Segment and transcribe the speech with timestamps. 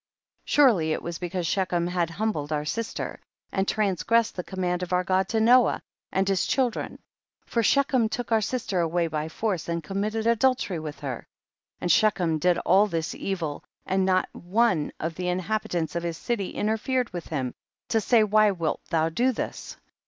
[0.45, 3.19] Surely it was because Shechem had hum bled our sister,
[3.51, 5.79] and transgressed the command of our (xod to Noah
[6.11, 6.97] and his children,
[7.45, 11.17] for Shechem took our sister away by force, and committed adultery xoitk her.
[11.17, 11.27] 53.
[11.81, 16.49] And Shechem did all this evil and not one of the inhabitants of his city
[16.49, 17.53] interfered with him,
[17.89, 19.77] to say, why wilt thou do this